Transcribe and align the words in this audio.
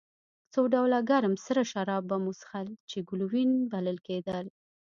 څو 0.53 0.61
ډوله 0.73 0.99
ګرم 1.09 1.33
سره 1.45 1.61
شراب 1.71 2.03
به 2.09 2.17
مو 2.23 2.33
څښل 2.39 2.67
چې 2.89 2.97
ګلووېن 3.09 3.51
بلل 3.71 3.97
کېدل. 4.07 4.45